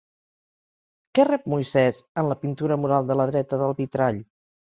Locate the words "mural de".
2.85-3.19